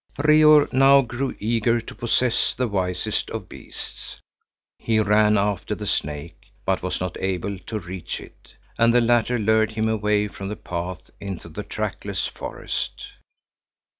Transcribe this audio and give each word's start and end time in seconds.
Reor 0.23 0.67
now 0.73 1.01
grew 1.01 1.35
eager 1.39 1.79
to 1.79 1.93
possess 1.93 2.55
the 2.55 2.67
wisest 2.67 3.29
of 3.29 3.47
beasts. 3.47 4.19
He 4.79 4.99
ran 4.99 5.37
after 5.37 5.75
the 5.75 5.85
snake, 5.85 6.47
but 6.65 6.81
was 6.81 6.99
not 6.99 7.17
able 7.19 7.59
to 7.59 7.77
reach 7.79 8.19
it, 8.19 8.55
and 8.79 8.95
the 8.95 8.99
latter 9.01 9.37
lured 9.37 9.73
him 9.73 9.87
away 9.87 10.27
from 10.27 10.47
the 10.49 10.55
path 10.55 11.11
into 11.19 11.49
the 11.49 11.61
trackless 11.61 12.25
forest. 12.25 13.09